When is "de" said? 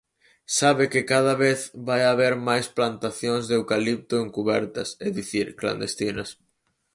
3.49-3.53